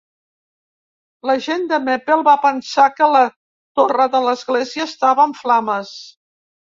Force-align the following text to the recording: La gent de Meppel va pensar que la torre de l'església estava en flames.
La 1.29 1.33
gent 1.47 1.67
de 1.71 1.77
Meppel 1.89 2.23
va 2.27 2.33
pensar 2.45 2.85
que 2.99 3.09
la 3.15 3.21
torre 3.81 4.07
de 4.15 4.23
l'església 4.29 4.87
estava 4.93 5.27
en 5.31 5.37
flames. 5.43 5.93